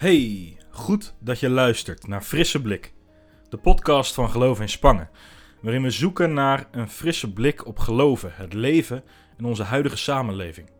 [0.00, 2.92] Hey, goed dat je luistert naar Frisse Blik,
[3.48, 5.10] de podcast van Geloof in Spangen,
[5.62, 9.04] waarin we zoeken naar een frisse blik op geloven, het leven
[9.36, 10.70] en onze huidige samenleving.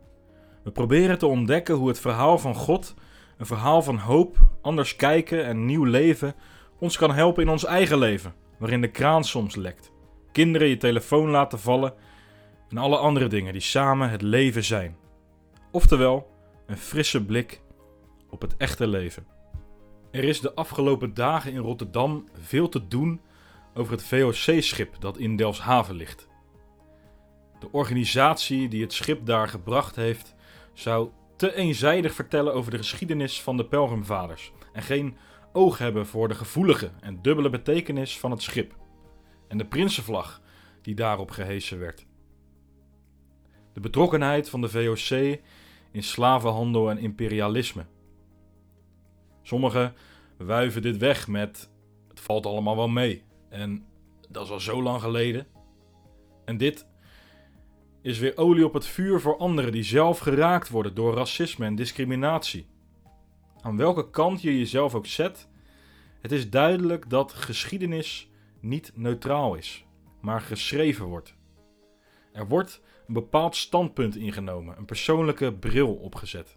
[0.64, 2.94] We proberen te ontdekken hoe het verhaal van God,
[3.38, 6.34] een verhaal van hoop, anders kijken en nieuw leven,
[6.78, 9.92] ons kan helpen in ons eigen leven, waarin de kraan soms lekt,
[10.32, 11.94] kinderen je telefoon laten vallen
[12.68, 14.96] en alle andere dingen die samen het leven zijn.
[15.70, 16.30] Oftewel,
[16.66, 17.60] een frisse blik
[18.30, 19.26] op het echte leven.
[20.10, 23.20] Er is de afgelopen dagen in Rotterdam veel te doen
[23.74, 26.28] over het VOC-schip dat in Delfshaven ligt.
[27.58, 30.34] De organisatie die het schip daar gebracht heeft,
[30.72, 35.16] zou te eenzijdig vertellen over de geschiedenis van de pelgrimvaders en geen
[35.52, 38.76] oog hebben voor de gevoelige en dubbele betekenis van het schip
[39.48, 40.40] en de prinsenvlag
[40.82, 42.06] die daarop gehesen werd.
[43.72, 45.38] De betrokkenheid van de VOC
[45.90, 47.86] in slavenhandel en imperialisme.
[49.42, 49.94] Sommigen
[50.36, 51.70] wuiven dit weg met
[52.08, 53.84] het valt allemaal wel mee en
[54.28, 55.46] dat is al zo lang geleden.
[56.44, 56.86] En dit
[58.02, 61.74] is weer olie op het vuur voor anderen die zelf geraakt worden door racisme en
[61.74, 62.66] discriminatie.
[63.60, 65.48] Aan welke kant je jezelf ook zet,
[66.20, 68.30] het is duidelijk dat geschiedenis
[68.60, 69.84] niet neutraal is,
[70.20, 71.34] maar geschreven wordt.
[72.32, 76.56] Er wordt een bepaald standpunt ingenomen, een persoonlijke bril opgezet.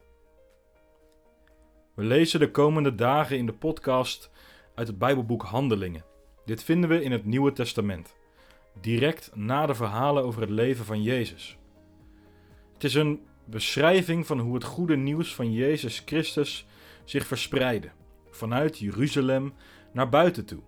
[1.93, 4.31] We lezen de komende dagen in de podcast
[4.75, 6.05] uit het Bijbelboek Handelingen.
[6.45, 8.15] Dit vinden we in het Nieuwe Testament,
[8.81, 11.57] direct na de verhalen over het leven van Jezus.
[12.73, 16.65] Het is een beschrijving van hoe het goede nieuws van Jezus Christus
[17.03, 17.91] zich verspreidde,
[18.29, 19.53] vanuit Jeruzalem
[19.91, 20.61] naar buiten toe.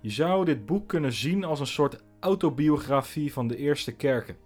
[0.00, 4.36] Je zou dit boek kunnen zien als een soort autobiografie van de eerste kerken.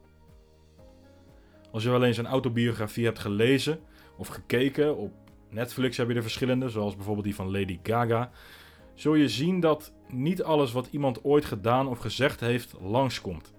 [1.71, 3.81] Als je wel eens een autobiografie hebt gelezen
[4.17, 5.13] of gekeken, op
[5.51, 8.31] Netflix heb je er verschillende, zoals bijvoorbeeld die van Lady Gaga,
[8.95, 13.53] zul je zien dat niet alles wat iemand ooit gedaan of gezegd heeft langskomt.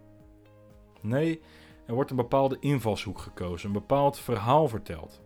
[1.01, 1.41] Nee,
[1.87, 5.21] er wordt een bepaalde invalshoek gekozen, een bepaald verhaal verteld.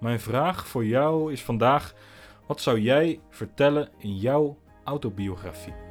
[0.00, 1.94] Mijn vraag voor jou is vandaag:
[2.46, 5.87] wat zou jij vertellen in jouw autobiografie?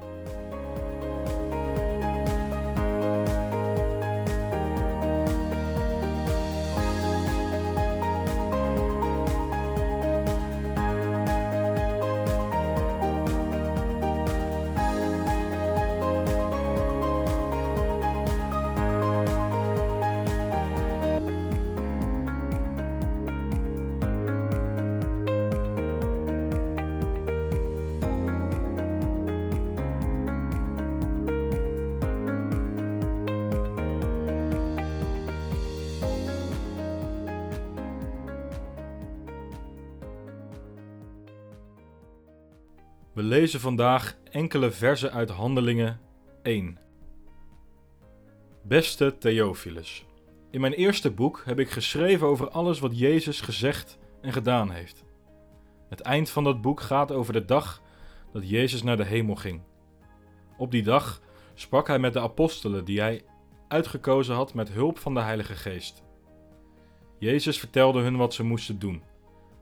[43.18, 46.00] We lezen vandaag enkele verzen uit Handelingen
[46.44, 46.78] 1.
[48.64, 50.06] Beste Theophilus,
[50.52, 55.04] in mijn eerste boek heb ik geschreven over alles wat Jezus gezegd en gedaan heeft.
[55.90, 57.82] Het eind van dat boek gaat over de dag
[58.34, 59.62] dat Jezus naar de hemel ging.
[60.58, 61.22] Op die dag
[61.54, 63.24] sprak hij met de apostelen die hij
[63.68, 66.04] uitgekozen had met hulp van de Heilige Geest.
[67.20, 69.04] Jezus vertelde hun wat ze moesten doen.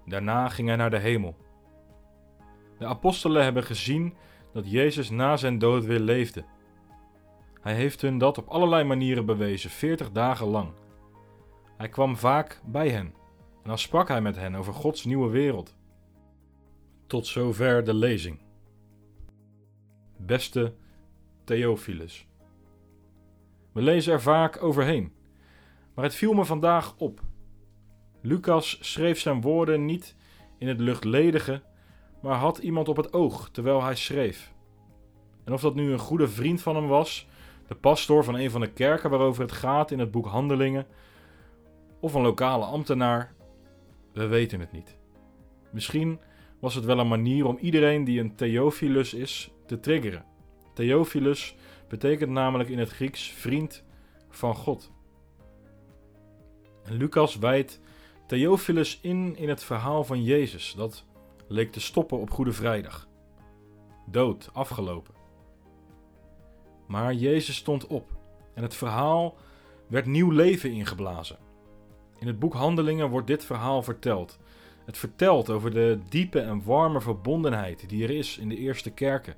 [0.06, 1.45] Daarna ging hij naar de hemel.
[2.78, 4.14] De apostelen hebben gezien
[4.54, 6.46] dat Jezus na zijn dood weer leefde.
[7.62, 10.72] Hij heeft hun dat op allerlei manieren bewezen, 40 dagen lang.
[11.78, 13.06] Hij kwam vaak bij hen
[13.64, 15.76] en dan sprak hij met hen over Gods nieuwe wereld.
[17.08, 18.40] Tot zover de lezing.
[20.18, 20.74] Beste
[21.44, 22.28] Theophilus.
[23.72, 25.14] We lezen er vaak overheen,
[25.94, 27.22] maar het viel me vandaag op.
[28.22, 30.16] Lucas schreef zijn woorden niet
[30.58, 31.64] in het luchtledige
[32.26, 34.54] maar had iemand op het oog terwijl hij schreef.
[35.44, 37.28] En of dat nu een goede vriend van hem was,
[37.68, 40.88] de pastoor van een van de kerken waarover het gaat in het boek Handelingen,
[42.00, 43.34] of een lokale ambtenaar,
[44.14, 44.98] we weten het niet.
[45.72, 46.20] Misschien
[46.60, 50.26] was het wel een manier om iedereen die een Theophilus is te triggeren.
[50.74, 51.56] Theophilus
[51.88, 53.84] betekent namelijk in het Grieks vriend
[54.30, 54.92] van God.
[56.84, 57.80] En Lucas wijdt
[58.28, 61.06] Theophilus in in het verhaal van Jezus, dat
[61.48, 63.08] leek te stoppen op Goede Vrijdag.
[64.06, 65.14] Dood, afgelopen.
[66.88, 68.18] Maar Jezus stond op
[68.54, 69.38] en het verhaal
[69.88, 71.38] werd nieuw leven ingeblazen.
[72.20, 74.40] In het boek Handelingen wordt dit verhaal verteld.
[74.86, 79.36] Het vertelt over de diepe en warme verbondenheid die er is in de eerste kerken,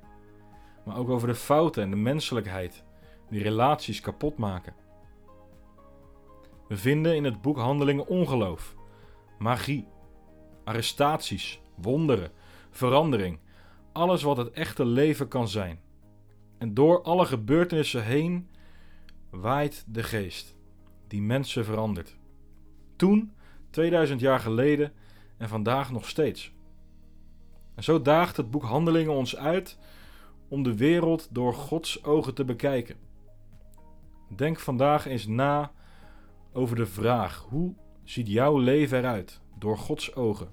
[0.84, 2.84] maar ook over de fouten en de menselijkheid
[3.30, 4.74] die relaties kapot maken.
[6.68, 8.74] We vinden in het boek Handelingen ongeloof,
[9.38, 9.88] magie,
[10.64, 12.30] arrestaties, wonderen,
[12.70, 13.38] verandering,
[13.92, 15.80] alles wat het echte leven kan zijn.
[16.58, 18.48] En door alle gebeurtenissen heen
[19.30, 20.56] waait de geest,
[21.06, 22.16] die mensen verandert.
[22.96, 23.32] Toen,
[23.70, 24.92] 2000 jaar geleden
[25.36, 26.52] en vandaag nog steeds.
[27.74, 29.78] En zo daagt het boek Handelingen ons uit
[30.48, 32.96] om de wereld door Gods ogen te bekijken.
[34.36, 35.72] Denk vandaag eens na
[36.52, 40.48] over de vraag: hoe ziet jouw leven eruit door Gods ogen?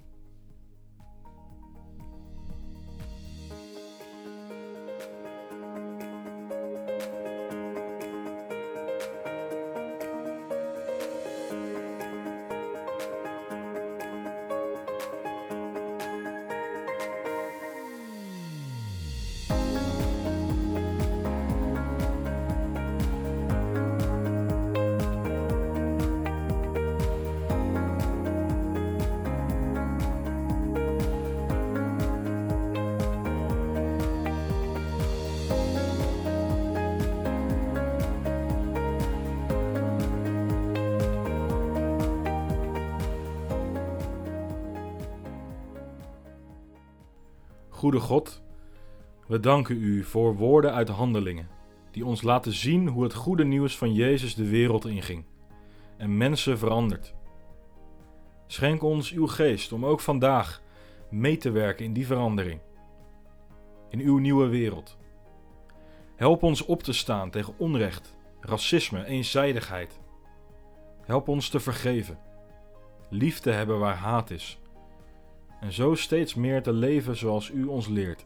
[47.86, 48.42] Goede God,
[49.28, 51.50] we danken u voor woorden uit handelingen,
[51.92, 55.26] die ons laten zien hoe het goede nieuws van Jezus de wereld inging
[55.98, 57.14] en mensen verandert.
[58.48, 60.62] Schenk ons uw geest om ook vandaag
[61.10, 62.60] mee te werken in die verandering,
[63.90, 64.98] in uw nieuwe wereld.
[66.16, 70.00] Help ons op te staan tegen onrecht, racisme, eenzijdigheid.
[71.02, 72.20] Help ons te vergeven,
[73.10, 74.60] lief te hebben waar haat is
[75.60, 78.26] en zo steeds meer te leven zoals u ons leert.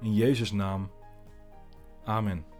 [0.00, 0.90] In Jezus' naam.
[2.04, 2.51] Amen.